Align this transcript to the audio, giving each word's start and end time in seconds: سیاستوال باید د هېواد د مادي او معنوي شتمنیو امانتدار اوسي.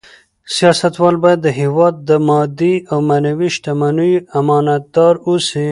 سیاستوال 0.55 1.15
باید 1.23 1.39
د 1.43 1.47
هېواد 1.59 1.93
د 2.09 2.11
مادي 2.27 2.75
او 2.91 2.97
معنوي 3.09 3.49
شتمنیو 3.55 4.25
امانتدار 4.39 5.15
اوسي. 5.27 5.67